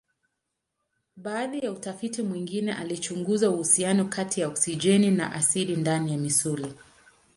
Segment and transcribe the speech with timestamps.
[1.15, 6.73] Baadhi ya utafiti mwingine alichunguza uhusiano kati ya oksijeni na asidi ndani ya misuli.